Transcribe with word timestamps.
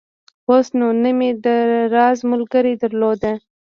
اوس 0.49 0.67
نو 0.77 0.87
نه 1.03 1.11
مې 1.17 1.29
د 1.43 1.45
راز 1.93 2.17
ملګرى 2.31 2.73
درلود. 2.81 3.21